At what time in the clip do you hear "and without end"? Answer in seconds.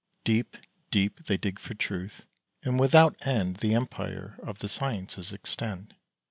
2.63-3.57